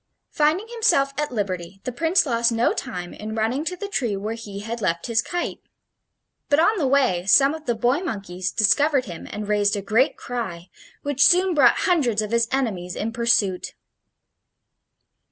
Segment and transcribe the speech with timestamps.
[0.31, 4.33] Finding himself at liberty, the Prince lost no time in running to the tree where
[4.33, 5.61] he had left his kite.
[6.49, 10.17] But on the way some of the boy monkeys discovered him and raised a great
[10.17, 10.71] cry,
[11.03, 13.75] which soon brought hundreds of his enemies in pursuit.